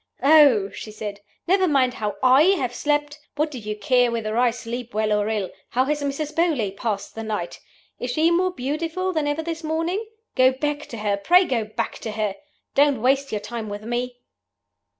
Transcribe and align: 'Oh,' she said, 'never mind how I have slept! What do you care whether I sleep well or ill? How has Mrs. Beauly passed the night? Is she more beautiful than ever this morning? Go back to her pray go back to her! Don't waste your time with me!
'Oh,' 0.23 0.71
she 0.71 0.89
said, 0.89 1.19
'never 1.45 1.67
mind 1.67 1.93
how 1.93 2.15
I 2.23 2.41
have 2.57 2.73
slept! 2.73 3.19
What 3.35 3.51
do 3.51 3.59
you 3.59 3.75
care 3.77 4.11
whether 4.11 4.35
I 4.35 4.49
sleep 4.49 4.95
well 4.95 5.13
or 5.13 5.29
ill? 5.29 5.51
How 5.69 5.85
has 5.85 6.01
Mrs. 6.01 6.33
Beauly 6.35 6.71
passed 6.75 7.13
the 7.13 7.21
night? 7.21 7.59
Is 7.99 8.09
she 8.09 8.31
more 8.31 8.49
beautiful 8.49 9.13
than 9.13 9.27
ever 9.27 9.43
this 9.43 9.63
morning? 9.63 10.03
Go 10.33 10.53
back 10.53 10.87
to 10.87 10.97
her 10.97 11.17
pray 11.17 11.45
go 11.45 11.65
back 11.65 11.99
to 11.99 12.13
her! 12.13 12.33
Don't 12.73 12.99
waste 13.03 13.31
your 13.31 13.41
time 13.41 13.69
with 13.69 13.83
me! 13.83 14.17